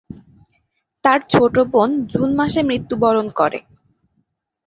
[1.05, 3.59] তার ছোট বোন জুন মাসে মৃত্যুবরণ করে।